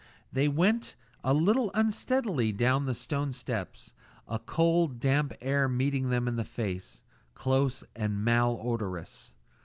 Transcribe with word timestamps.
They 0.33 0.47
went 0.47 0.95
a 1.23 1.31
little 1.31 1.69
unsteadily 1.75 2.51
down 2.53 2.87
the 2.87 2.95
stone 2.95 3.31
steps, 3.33 3.93
a 4.27 4.39
cold, 4.39 4.99
damp 4.99 5.31
air 5.41 5.69
meeting 5.69 6.09
them 6.09 6.27
in 6.27 6.37
the 6.37 6.43
face, 6.43 7.03
close 7.35 7.83
and 7.95 8.25
mal 8.25 8.59
odorous. 8.63 9.35